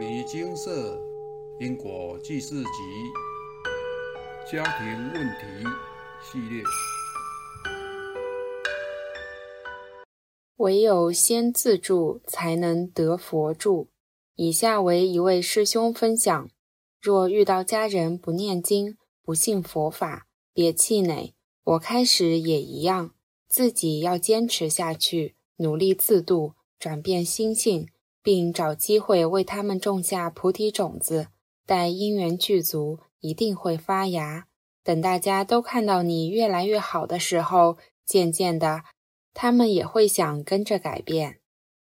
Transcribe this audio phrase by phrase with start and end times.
[0.00, 0.98] 离金色
[1.60, 2.70] 因果记事集
[4.50, 5.68] 家庭问题
[6.24, 6.62] 系列。
[10.56, 13.90] 唯有先自助，才能得佛助。
[14.36, 16.48] 以下为一位师兄分享：
[17.02, 21.34] 若遇到家人不念经、不信佛法，别气馁。
[21.62, 23.12] 我开始也一样，
[23.50, 27.86] 自己要坚持下去，努力自度，转变心性，
[28.22, 31.28] 并找机会为他们种下菩提种子。
[31.66, 34.46] 待因缘具足，一定会发芽。
[34.82, 38.82] 等大家都看到你越来越好的时候，渐渐的，
[39.32, 41.38] 他们也会想跟着改变。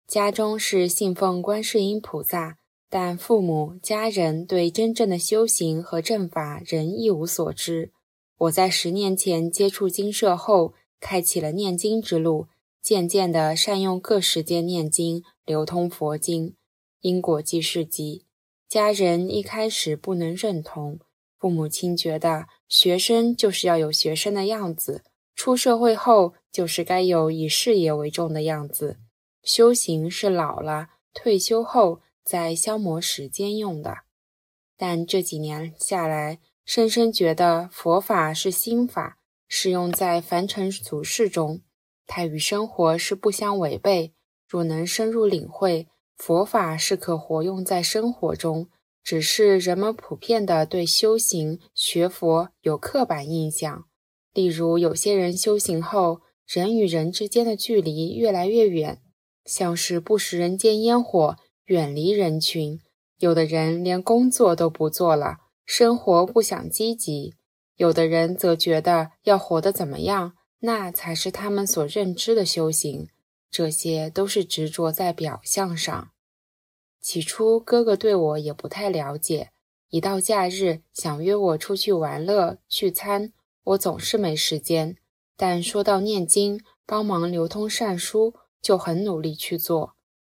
[0.07, 2.57] 家中是信奉观世音菩萨，
[2.89, 7.93] 但父母家人对真正的修行和正法仍一无所知。
[8.39, 12.49] 我在十年前接触经社后，开启了念经之路，
[12.89, 16.57] 渐渐地善用各时间念经，流通佛经。
[17.03, 18.25] 因果记事集，
[18.67, 20.99] 家人一开始不能认同，
[21.39, 25.05] 父母亲觉得学生就是要有学生的样子，
[25.37, 28.97] 出社会后就是该有以事业为重的样子，
[29.43, 33.99] 修行是老了退休后再消磨时间用的。
[34.79, 41.61] 但这几年下来，深深觉得佛法是心法，适用在凡尘俗世中，
[42.09, 44.13] 它与生活是不相违背。
[44.49, 48.69] 若能深入领会，佛法是可活用在生活中。
[49.05, 53.85] 只是人们普遍的对修行学佛有刻板印象，
[54.35, 59.01] 例如有些人修行后，人与人之间的距离越来越远，
[59.47, 62.81] 像是不食人间烟火，远离人群；
[63.19, 65.37] 有的人连工作都不做了。
[65.65, 67.35] 生活不想积极，
[67.77, 73.09] 有的人则觉得要活得怎么样，那才是他们所认知的修行。
[73.51, 76.11] 这些都是执着在表象上。
[77.01, 79.51] 起初，哥哥对我也不太了解，
[79.89, 83.33] 一到假日想约我出去玩乐聚餐，
[83.65, 84.97] 我总是没时间。
[85.37, 89.95] 但说到念经、帮忙流通善书，就很努力去做。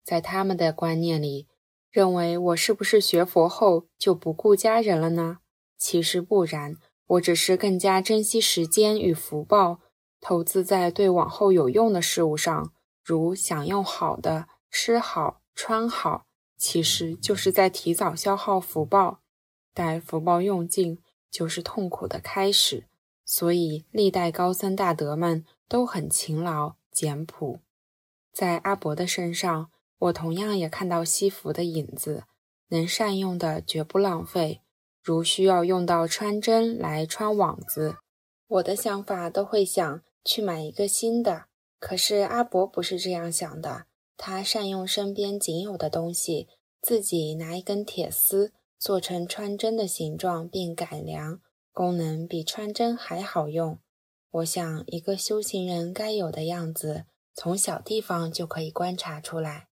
[0.05, 1.47] 在他们的观念里，
[1.91, 5.39] 认为我是不是学佛后就不顾家人了呢？
[5.79, 6.77] 其实不然，
[7.07, 9.81] 我只是更加珍惜时间与福报，
[10.21, 12.73] 投资在对往后有用的事物上，
[13.05, 19.21] 如享用好的、吃好、穿好，其实就是在提早消耗福报。
[19.73, 22.87] 待福报用尽，就是痛苦的开始。
[23.25, 27.61] 所以，历代高僧大德们都很勤劳简朴，
[28.33, 29.71] 在阿伯的身上。
[29.99, 32.23] 我同样也看到西服的影子，
[32.69, 34.63] 能善用的绝不浪费。
[35.03, 37.97] 如需要用到穿针来穿网子，
[38.47, 41.47] 我的想法都会想去买一个新的。
[41.79, 43.87] 可是阿伯不是这样想的，
[44.17, 46.49] 他善用身边仅有的东西，
[46.81, 51.41] 自己拿一根铁丝做成穿针的形状，并改良，
[51.73, 53.79] 功能比穿针还好用。
[54.31, 57.05] 我想，一个修行人该有的样子，
[57.35, 59.69] 从小地方就可以观察出来。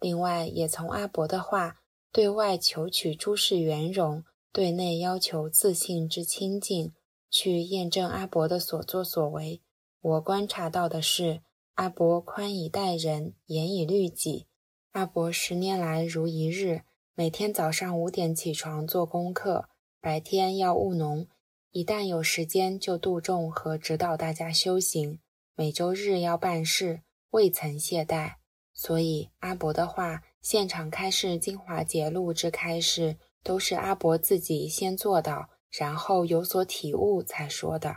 [0.00, 1.78] 另外，也从阿伯的话，
[2.12, 6.92] 对外求取诸事圆融，对内要求自信之清净，
[7.28, 9.60] 去验证阿伯的所作所为。
[10.00, 11.42] 我观察到的是，
[11.74, 14.46] 阿伯宽以待人，严以律己。
[14.92, 16.82] 阿伯十年来如一日，
[17.14, 19.68] 每天早上五点起床做功课，
[20.00, 21.26] 白天要务农，
[21.72, 25.18] 一旦有时间就度众和指导大家修行，
[25.56, 28.34] 每周日要办事，未曾懈怠。
[28.72, 37.96] 所以阿伯的话，现场开示《精华节录》之开示，都是阿伯自己先做到，然后有所体悟才说的。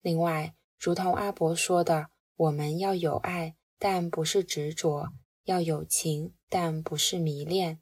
[0.00, 5.08] 另外，如同阿伯说的，我们要有爱，但不是执着；
[5.44, 7.80] 要有情，但不是迷恋。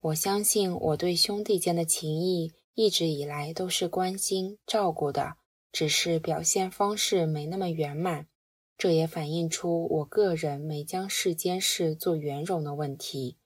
[0.00, 5.36] 我相信我对兄弟间的情谊，一直以来都是关心照顾的，
[5.70, 8.26] 只是表现方式没那么圆满。
[8.76, 13.38] 这也反映出我个人没将世间事做圆融的问题。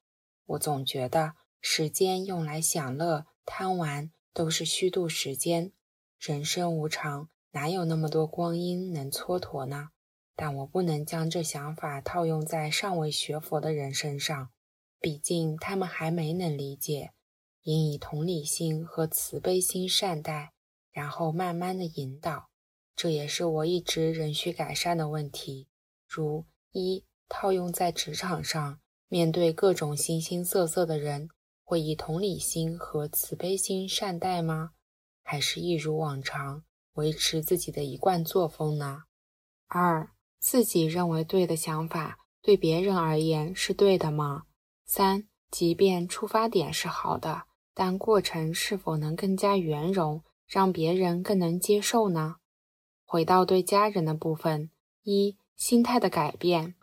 [0.46, 5.72] 我总觉得时间用来享乐、贪玩都是虚度时间。
[6.18, 9.88] 人生无常，哪有那么多光阴能蹉跎呢？
[10.34, 14.50] 但我不能将这想法套用在尚未学佛的人身上，
[15.00, 17.12] 毕竟他们还没能理解。
[17.62, 20.52] 应以同理心和慈悲心善待，
[20.92, 22.48] 然后慢慢的引导。
[22.94, 25.68] 这也是我一直仍需改善的问题，
[26.06, 28.78] 如一套用在职场上，
[29.08, 31.28] 面对各种形形色色的人，
[31.64, 34.70] 会以同理心和慈悲心善待吗？
[35.24, 36.62] 还是一如往常
[36.96, 39.04] 维持自己的一贯作风呢？
[39.68, 44.44] 二自己认为对的想法，对别人而言是对的吗？
[44.84, 47.44] 三即便出发点是好的，
[47.74, 52.36] 但过程是否能更加圆融，让别人更能接受呢？
[53.04, 54.70] 回到对家人的部分，
[55.02, 56.74] 一心态的改变。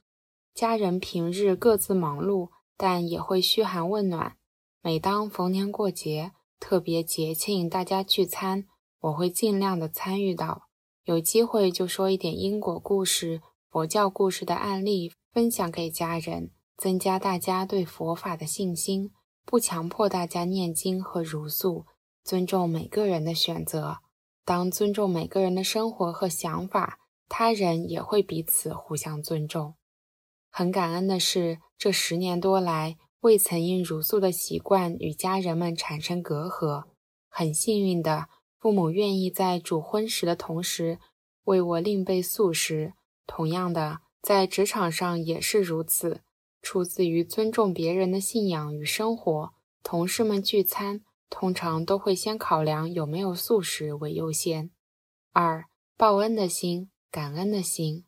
[0.54, 4.38] 家人平日各自忙碌，但也会嘘寒问暖。
[4.82, 8.68] 每当逢年过节、特别节庆，大家聚餐，
[9.04, 10.70] 我会尽量的参与到。
[11.04, 19.12] 有机会就说一点因果故事、佛教故事的案例，分享给家人，增加大家对佛法的信心。
[19.46, 21.86] 不强迫大家念经和茹素，
[22.24, 23.98] 尊重每个人的选择。
[24.46, 29.76] 当尊重每个人的生活和想法，他人也会彼此互相尊重。
[30.50, 36.86] 很感恩的是，这十年多来，未曾因茹素的习惯与家人们产生隔阂。
[37.28, 38.30] 很幸运的，
[38.64, 40.98] 父母愿意在煮荤食的同时
[41.44, 42.94] 为我另备素食。
[43.28, 46.22] 同样的，在职场上也是如此。
[46.62, 51.02] 出自于尊重别人的信仰与生活，同事们聚餐。
[51.30, 54.72] 通常都会先考量有没有素食为优先。
[55.34, 55.66] 二、
[55.98, 58.06] 报恩的心，感恩的心，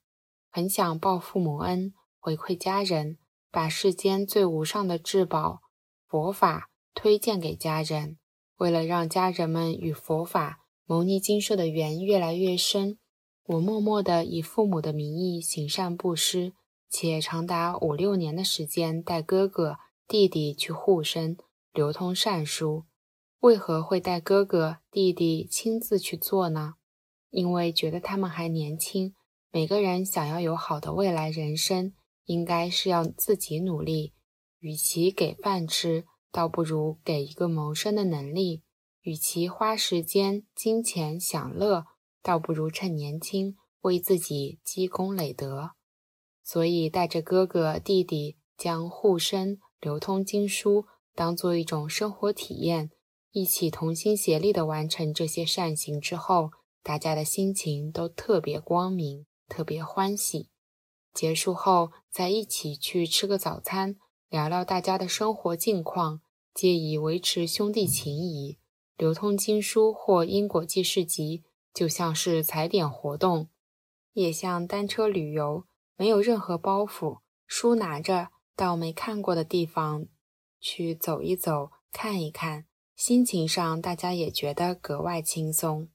[0.49, 3.17] 很想报父母恩，回馈家人，
[3.51, 5.59] 把世间最无上的至宝
[6.07, 8.17] 佛法推荐给家人。
[8.57, 12.97] 为了让家人们与佛法牟尼金舍的缘越来越深，
[13.45, 16.53] 我默默地以父母的名义行善布施，
[16.89, 21.37] 且长达五六年的时间带哥哥弟弟去护身，
[21.73, 22.85] 流通善书。
[23.41, 26.75] 为何会带哥哥弟弟亲自去做呢？
[27.29, 29.13] 因为觉得他们还年轻，
[29.51, 31.93] 每个人想要有好的未来人生，
[32.25, 34.13] 应该是要自己努力。
[34.59, 36.05] 与其给饭吃，
[36.35, 38.61] 倒不如给一个谋生的能力；
[39.03, 41.85] 与其花时间、金钱享乐，
[42.21, 45.71] 倒不如趁年轻为自己积功累德。
[46.43, 52.91] 所以带着哥哥弟弟，将护身、流通经书当做一种生活体验。
[53.31, 56.51] 一起同心协力地完成这些善行之后，
[56.83, 60.49] 大家的心情都特别光明，特别欢喜。
[61.13, 63.95] 结束后，再一起去吃个早餐，
[64.29, 66.19] 聊聊大家的生活近况，
[66.55, 68.57] 借以维持兄弟情谊。
[68.97, 71.43] 流通经书或因果记事集，
[71.73, 73.49] 就像是踩点活动，
[74.13, 75.65] 也像单车旅游，
[75.97, 80.07] 没有任何包袱，书拿着到没看过的地方
[80.61, 82.65] 去走一走，看一看。
[82.95, 85.89] 心情上，大家也觉得格外轻松。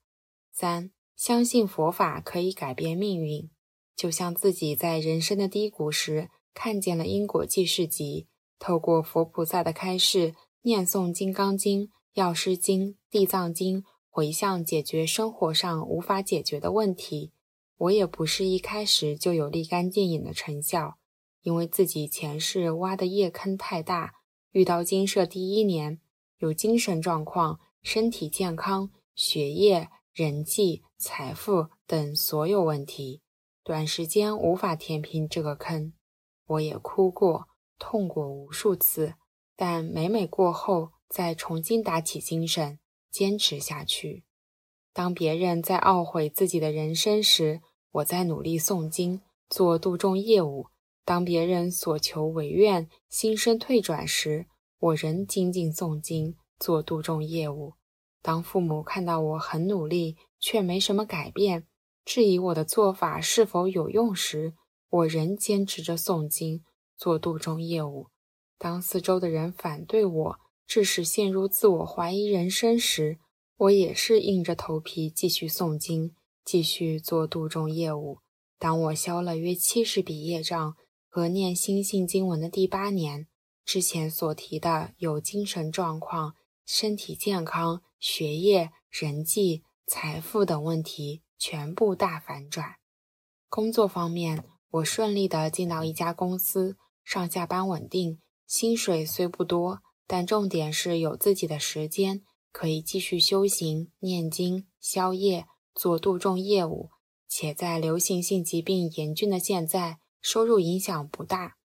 [0.52, 3.48] 三，相信佛法可以改变命运，
[3.96, 8.28] 就像自己在人生的低谷时看见了因果记事集，
[8.58, 13.80] 透过佛菩萨的开示，念诵《金刚经》《药师经》《地藏经》，
[14.10, 17.32] 回向解决生活上无法解决的问题。
[17.78, 20.98] 我也不是一开始就有立竿见影的成效，
[21.40, 24.16] 因为自己前世挖的业坑太大，
[24.50, 25.98] 遇到金舍第一年。
[26.40, 33.22] 有精神状况、身体健康、学业、人际、财富等所有问题，
[33.64, 35.94] 短时间无法填平这个坑。
[36.46, 37.48] 我也哭过、
[37.78, 39.14] 痛过无数次，
[39.62, 42.78] 但每每过后，再重新打起精神，
[43.10, 44.24] 坚持下去。
[44.94, 47.60] 当别人在懊悔自己的人生时，
[47.90, 49.20] 我在努力诵经，
[49.50, 50.70] 做度众业务；
[51.04, 54.46] 当别人所求违愿、心生退转时，
[54.78, 57.74] 我仍精进诵经，做度众业务。
[58.22, 61.66] 当父母看到我很努力，却没什么改变，
[62.06, 64.54] 质疑我的做法是否有用时，
[64.88, 66.64] 我仍坚持着诵经，
[66.96, 68.06] 做度众业务。
[68.60, 73.18] 当四周的人反对我，致使陷入自我怀疑人生时，
[73.56, 76.14] 我也是硬着头皮继续诵经，
[76.44, 78.18] 继续做度众业务。
[78.58, 80.76] 当我消了约七十笔业障
[81.08, 83.26] 和念心性经文的第八年。
[83.64, 86.34] 之前所提的有精神状况、
[86.66, 92.74] 身体健康、学业、人际、财富等问题全部大反转。
[93.48, 99.78] 工作方面，我顺利的进到一家公司，上下班稳定，薪水虽不多，
[100.08, 106.90] 但重点是有自己的时间，可以继续修行、念经、消业、做度众业务，
[107.28, 111.58] 且在流行性疾病严峻的现在，收入影响不大。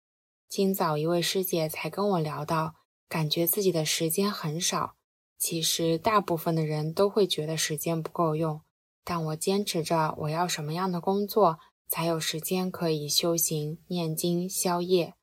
[0.47, 2.75] 今早一位师姐才跟我聊到，
[3.09, 4.93] 感觉自己的时间很少。
[5.39, 8.61] 其实大部分的人都会觉得时间不够用，
[9.03, 15.15] 但我坚持着我要什么样的工作才有时间可以修行、念经、消业。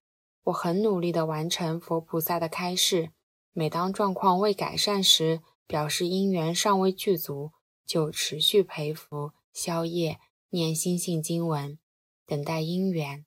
[0.44, 3.11] 我很努力地完成佛菩萨的开示。
[3.52, 7.52] 每当状况未改善时，表示因缘尚未具足，
[7.84, 10.18] 就持续培福、消业、
[10.50, 11.78] 念心性经文，
[12.26, 13.26] 等待因缘。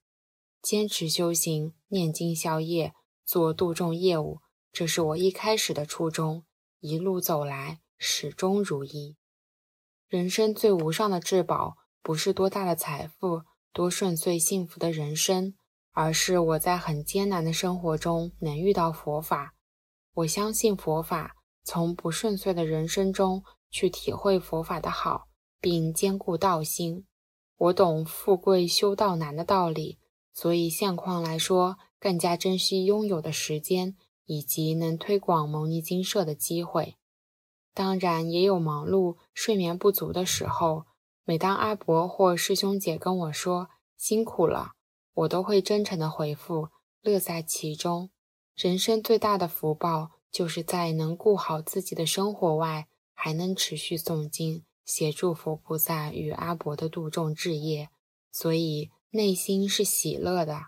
[0.62, 2.94] 坚持修行、念经、消业，
[3.24, 4.40] 做度众业务，
[4.72, 6.44] 这是我一开始的初衷。
[6.80, 9.16] 一路走来，始终如一。
[10.08, 15.56] 人生最无上的至宝，不是多大的财富，多顺遂幸福的人生，
[15.96, 19.54] 而是我在很艰难的生活中能遇到佛法。
[20.14, 25.30] 我相信佛法，从不顺遂的人生中去体会佛法的好，
[25.62, 27.06] 并兼顾道心。
[27.58, 29.98] 我懂富贵修道难的道理，
[30.34, 36.98] 所以现况来说，更加珍惜拥有的时间以及能推广牟尼精舍的机会。
[37.74, 40.86] 当然，也有忙碌、睡眠不足的时候。
[41.28, 44.74] 每当阿伯或师兄姐跟我说辛苦了，
[45.16, 46.70] 我都会真诚的回复，
[47.02, 48.12] 乐在其中。
[48.56, 54.64] 人生最大的福报，就是在能顾好自己的生活外，还能持续诵经。
[54.86, 57.90] 协助佛菩萨与阿伯的度众置业，
[58.32, 60.68] 所以内心是喜乐的。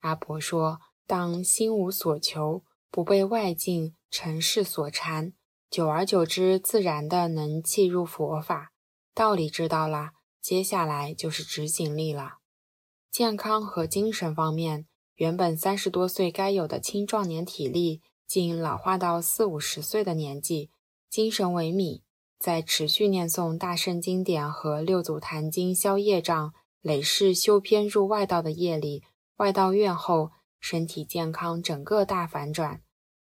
[0.00, 5.34] 阿伯说：“当心无所求，不被外境尘世所缠，
[5.68, 8.72] 久而久之，自然的能契入佛法。
[9.12, 12.38] 道理知道了，接下来就是执行力了。
[13.12, 20.70] 健康和精神方面，原本三十多岁该有的青壮年体力，竟老化到四五十岁的年纪，
[21.10, 22.00] 精神萎靡。”
[22.40, 29.04] 在持续念诵大圣经典和六祖坛经消业障、累世修偏入外道的夜里，
[29.36, 32.80] 外道院后，身体健康整个大反转。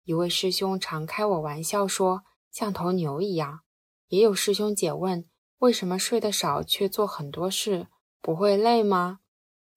[0.05, 3.59] 一位师兄常开我玩笑说，像头牛一样。
[4.07, 5.27] 也有师兄姐问，
[5.59, 7.87] 为什么睡得少却做很多事，
[8.21, 9.19] 不会累吗？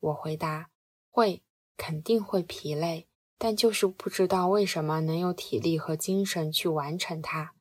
[0.00, 0.70] 我回答，
[1.10, 1.42] 会，
[1.76, 7.54] 肯定会疲累，但就是不知道为什么能有体力和精神去完成它。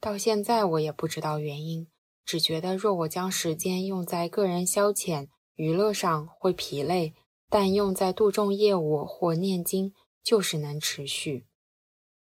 [0.00, 1.88] 到现在我也不知道原因，
[2.24, 7.14] 只觉得若我将时间用在个人消遣娱乐上会疲累，
[7.48, 11.46] 但用在度众业务或念经就是能持续。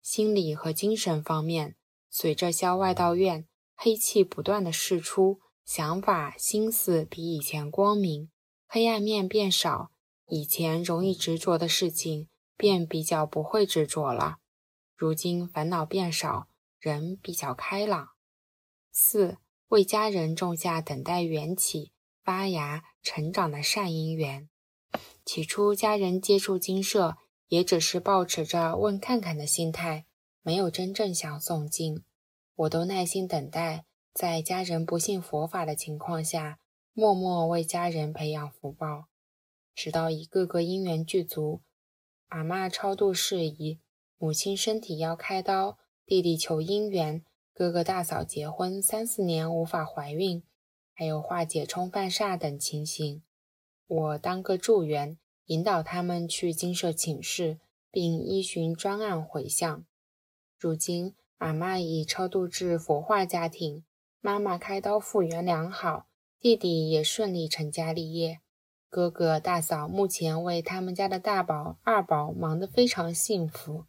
[0.03, 1.77] 心理和精神方面，
[2.11, 8.29] 随着消外道院黑气不断的释出，想法心思比以前光明，
[8.75, 9.91] 黑暗面变少，
[10.29, 14.39] 以前容易执着的事情便比较不会执着了，
[14.97, 16.49] 如今烦恼变少。
[16.81, 18.13] 人比较开朗。
[18.91, 19.37] 四
[19.69, 21.93] 为家人种下等待缘起、
[22.25, 24.49] 发芽、成长的善因缘。
[25.27, 30.07] 起初，家人接触金社，也只是抱持着问看看的心态，
[30.41, 32.03] 没有真正想诵经。
[32.55, 36.59] 我都耐心等待，在家人不信佛法的情况下，
[36.95, 39.09] 默默为家人培养福报，
[39.75, 41.63] 直到一个个因缘具足，
[42.29, 43.81] 阿妈超度事宜，
[44.19, 45.79] 母亲身体要开刀。
[46.05, 50.43] 弟弟求姻缘，哥哥大嫂结婚三四年无法怀孕，
[50.93, 53.23] 还有化解冲犯煞等情形，
[53.87, 57.59] 我当个助缘，引导他们去精舍请示，
[57.91, 59.87] 并依循专案回向。
[60.59, 63.83] 如今阿妈已超度至佛化家庭，
[64.21, 66.09] 妈妈开刀复原良好，
[66.43, 68.41] 弟弟也顺利成家立业，
[68.91, 73.85] 哥哥大嫂目前为他们家的大宝、二宝忙得非常幸福。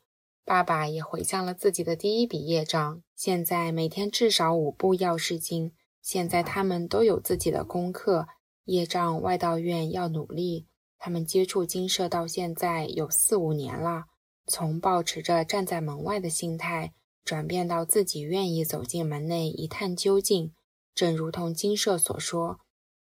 [0.45, 5.71] 爸爸也回向了自己的第一笔业障，现在每天至少五部药师经。
[5.99, 8.27] 现在他们都有自己的功课，
[8.65, 10.67] 业障外道院要努力。
[10.99, 14.03] 他们接触经社到现在有四五年了，
[14.45, 16.93] 从保持着站在门外的心态，
[17.25, 20.53] 转变到自己愿意走进门内一探究竟。
[20.93, 22.59] 正如同金社所说：“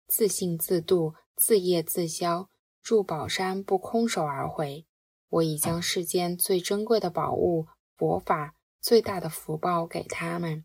[0.06, 2.48] 自信自度，自业自消，
[2.82, 4.86] 入宝山不空手而回。”
[5.30, 10.64] 我已将世间最珍贵的宝物佛法最大的福报给他们，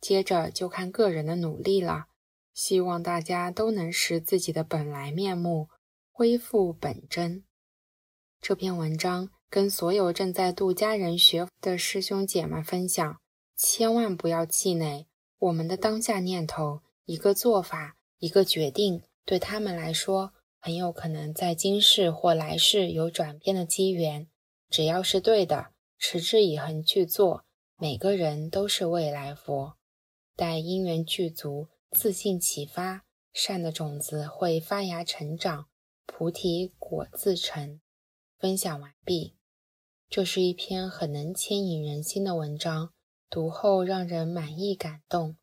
[0.00, 2.06] 接着就看个人的努力了。
[2.54, 5.68] 希望大家都能识自己的本来面目，
[6.10, 7.44] 恢复本真。
[8.40, 13.20] 这篇文章跟所有正在度家人学的师兄姐们分享，
[13.54, 15.06] 千万不要气馁。
[15.38, 20.32] 我们的当下念头，一个做法，一个决定，对他们来说。
[20.58, 24.26] 很有可能在今世或来世有转变的机缘，
[24.68, 27.44] 只要是对的，持之以恒去做，
[27.76, 29.76] 每个人都是未来佛。
[30.34, 35.66] 待因缘具足，自信启发，善的种子会发芽成长，
[36.04, 37.80] 菩提果自成。
[38.36, 39.36] 分享完毕。
[40.08, 42.92] 这是一篇很能牵引人心的文章，
[43.36, 45.36] 读后让人满意感动。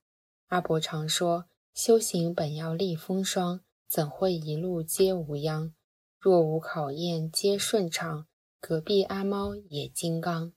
[0.47, 1.45] 阿伯常说，
[1.75, 3.61] 修行本要历风霜。
[3.87, 5.75] 怎会一路皆无殃？
[6.19, 8.25] 若无考验，皆顺畅。
[8.59, 10.53] 隔壁阿猫也金刚。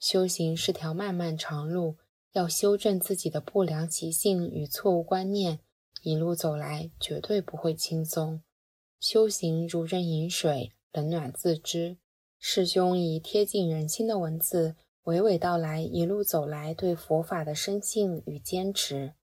[0.00, 1.98] 修行是条漫漫长路，
[2.32, 5.60] 要修正自己的不良习性与错误观念。
[6.02, 8.42] 一路走来，绝对不会轻松。
[8.98, 11.98] 修行如人饮水，冷暖自知。
[12.40, 14.74] 师兄以贴近人心的文字，
[15.06, 19.14] 娓娓道来一路走来对佛法的深信与坚持。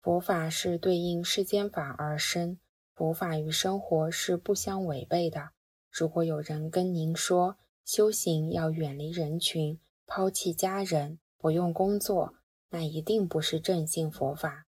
[0.00, 2.60] 佛法是对应世间法而生，
[2.94, 5.50] 佛法与生活是不相违背的。
[5.90, 12.34] 如果有人跟您说修行要远离人群，抛弃家人，不用工作，
[12.70, 14.66] 那一定不是正信佛法。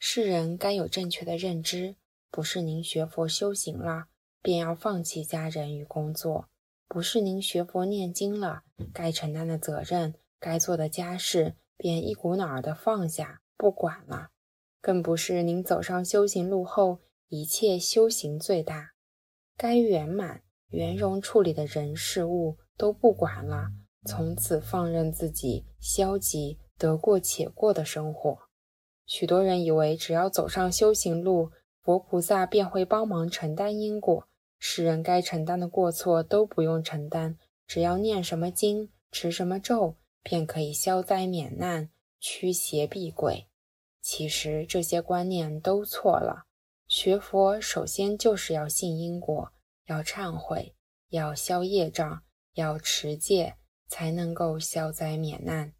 [0.00, 1.94] 世人该有正确的认知，
[2.28, 4.06] 不是您学佛修行了，
[4.42, 6.48] 便要放弃家人与工作。
[6.88, 8.62] 不是您学佛念经了，
[8.94, 14.30] 该承担的责任、该做的家事，便一股脑儿的放下不管了；
[14.80, 18.92] 更不是您走上修行路后，一切修行最大，
[19.56, 23.66] 该圆满圆融处理的人事物都不管了，
[24.06, 28.38] 从此放任自己消极得过且过的生活。
[29.04, 31.50] 许多人以为，只要走上修行路，
[31.82, 34.27] 佛菩萨便会帮忙承担因果。
[34.58, 43.46] 世人该承担的过错都不用承担，只要念什么经、持什么咒，便可以消灾免难、驱邪避鬼。
[44.00, 46.46] 其实这些观念都错了。
[46.88, 49.52] 学佛首先就是要信因果，
[49.86, 50.74] 要忏悔，
[51.10, 52.22] 要消业障，
[52.54, 53.56] 要持戒，
[53.88, 55.74] 才能够消灾免难。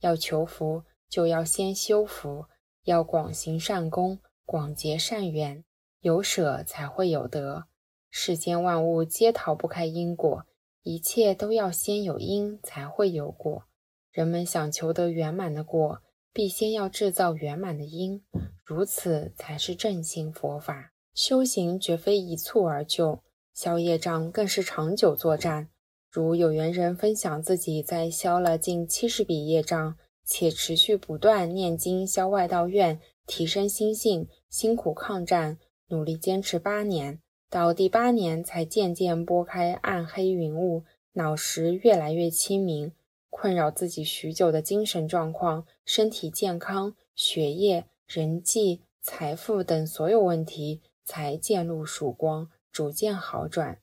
[0.00, 2.44] 要求福，就要先修福，
[2.84, 5.64] 要广行善功，广结善缘，
[6.00, 7.66] 有舍才会有得。
[8.10, 10.44] 世间万物皆逃不开因果，
[10.82, 13.64] 一切都要先有因才会有果。
[14.10, 16.02] 人们想求得圆满的果，
[16.32, 18.22] 必先要制造圆满的因，
[18.64, 20.92] 如此才是正信佛法。
[21.14, 23.22] 修行绝非一蹴而就，
[23.54, 25.68] 消业障更是长久作战。
[26.10, 37.20] 如有缘人分享自己在消了近七十笔业障，且持续不断念经消外道愿，提升心性，辛苦抗战，努力坚持八年。
[37.50, 42.92] 到第八年，才渐渐拨开暗黑云雾，脑识越来越清明。
[43.28, 53.78] 困扰自己许久的精神状况、身体健康、学业、人际、财富等所有问题，才渐露曙光，逐渐好转。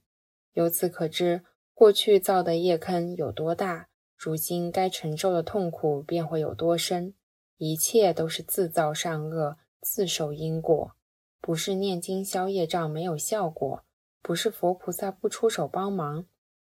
[0.54, 7.13] 由此可知，过去造的业坑有多大，如今该承受的痛苦便会有多深。
[7.58, 10.97] 一切都是自造善恶，自受因果。
[11.39, 13.84] 不是念经消业障没有效果，
[14.21, 16.26] 不是佛菩萨不出手帮忙，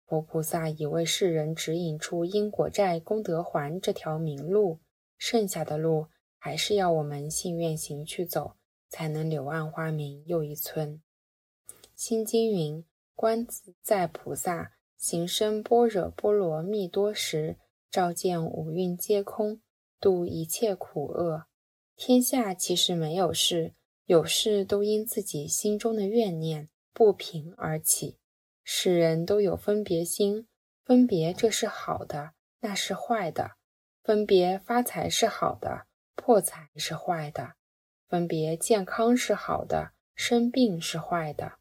[0.05, 4.79] 佛菩萨已为世人指引出因果债功德还这条明路，
[5.17, 8.55] 剩下的路还是要我们信愿行去走，
[8.89, 11.01] 才能柳暗花明又一村。
[11.95, 17.57] 心经云：观自在菩萨行深般若波罗蜜多时，
[17.89, 19.61] 照见五蕴皆空，
[19.99, 21.45] 度一切苦厄。
[21.95, 23.73] 天下其实没有事。
[24.09, 28.17] 有事都因自己心中的怨念不平而起。
[28.63, 30.47] 世人都有分别心，
[30.83, 33.51] 分别这是好的，那是坏的；
[34.03, 37.53] 分别发财是好的，破财是坏的；
[38.07, 41.59] 分别健康是好的，生病是坏的。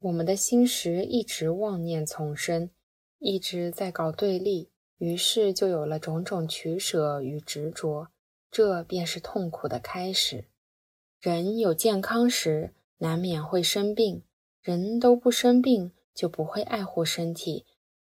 [0.00, 2.68] 我们的心识一直妄念丛生，
[3.18, 8.08] 一直在搞对立，于是就有了种种取舍与执着，
[8.50, 10.44] 这便是痛苦的开始。
[11.20, 14.22] 人有健康时，难免会生病；
[14.62, 17.66] 人都不生病，就不会爱护身体，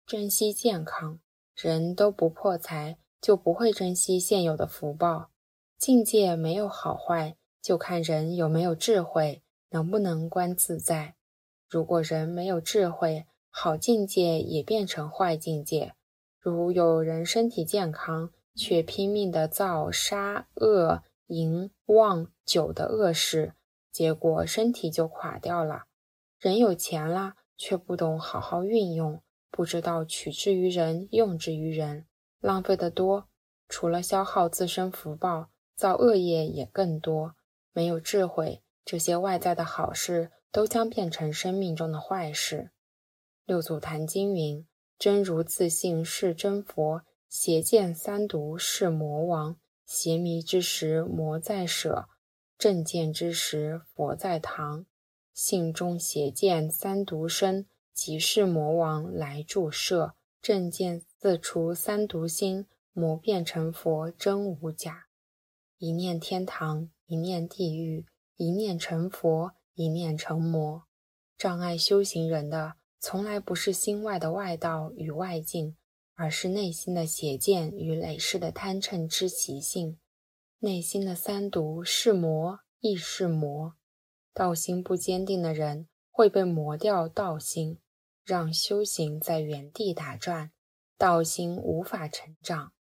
[0.05, 1.19] 珍惜健康；
[1.55, 5.31] 人都不破财，就不会珍惜现有的福报。
[5.79, 11.15] 境界没有好坏，就看人有没有智慧，能不能观自在。
[11.71, 15.95] 如果人没有智慧，好境界也变成坏境界。
[16.39, 21.03] 如有人身体健康，却拼命的造杀恶。
[21.31, 23.55] 淫妄酒的恶事，
[23.93, 25.85] 结果身体就垮掉了。
[26.41, 32.07] 人有钱了，却不懂好好运用，不知道取之于人，用之于人，
[32.41, 33.29] 浪费的多。
[33.69, 37.37] 除了消耗自身福报，造恶业也更多。
[37.73, 42.73] 没有智慧，这些外在的好事都将变成生命中的坏事。
[43.45, 44.67] 六祖坛经云
[44.99, 52.09] ：“真如自信是真佛，邪见三毒是魔王。”邪迷之时，魔在舍；
[52.61, 54.85] 正见之时，佛在堂。
[55.33, 60.14] 信中邪见三毒生，即是魔王来助摄。
[60.42, 65.07] 正见自除三毒心，魔变成佛，真无假。
[65.79, 68.05] 一念天堂，一念地狱；
[68.37, 70.85] 一念成佛，一念成魔。
[71.38, 75.77] 障碍修行人的，从来不是心外的外道与外境。
[76.14, 79.99] 而是内心的邪见与累世的贪嗔之习性，
[80.62, 83.77] 内心的三毒是魔亦是魔。
[84.35, 87.79] 道心不坚定的人会被磨掉道心，
[88.23, 90.53] 让修行在原地打转，
[90.99, 92.73] 道心无法成长。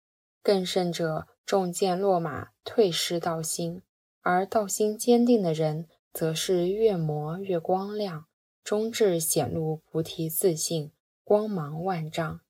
[0.44, 3.82] 更甚者，中箭落马，退失道心；
[4.20, 8.26] 而道心坚定的人，则是越磨越光亮，
[8.62, 10.92] 终至显露菩提自信，
[11.24, 12.42] 光芒万丈。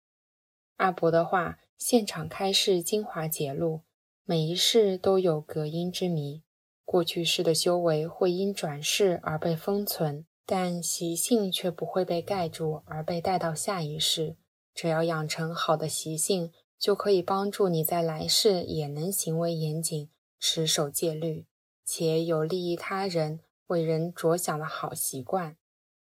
[0.77, 3.83] 阿伯的话，现场开示精华节录，
[4.29, 6.43] 每一世都有隔音之谜。
[6.85, 14.37] 过去世的修为会因转世而被封存，但习性却不会被盖住而被带到下一世。
[14.75, 16.51] 只要养成好的习性。
[16.77, 21.45] 就可以帮助你在来世也能行为严谨、持守戒律，
[21.83, 25.57] 且有利益他人、为人着想的好习惯。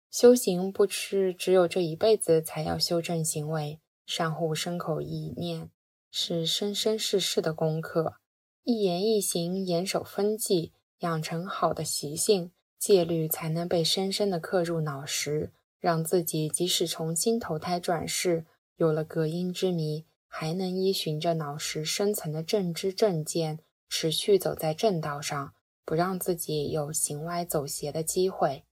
[0.09, 5.71] 修行不是只有这一辈子才要修正行为，善护身口意念
[6.14, 8.16] 是生生世世的功课。
[8.64, 18.44] 一言一行严守分际，养成好的习性，戒律才能被深深的刻入脑石，让自己即使重新投胎转世，
[18.77, 20.05] 有了隔音之谜。
[20.29, 28.64] 还能依循着脑石深层的正知正见，持续走在正道上，不让自己有行歪走邪的机会。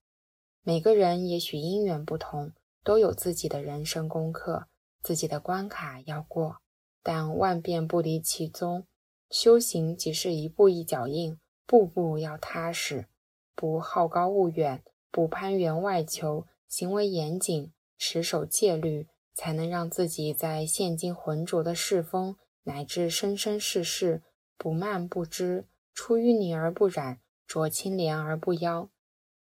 [0.63, 4.67] 每个人也许因缘不同，都有自己的人生功课，
[5.03, 6.60] 自己的关卡要过，
[7.03, 8.85] 但万变不离其宗。
[9.29, 13.07] 修行即是一步一脚印，步步要踏实，
[13.55, 19.07] 不好高骛远，不攀缘外求，行为严谨，持守戒律。
[19.33, 24.21] 才能让自己在现今浑浊的世风乃至生生世世
[24.57, 28.89] 不慢不知，出淤泥而不染，濯清涟而不妖。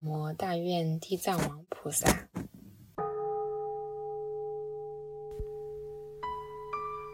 [0.01, 2.29] 摩大愿地藏王菩萨。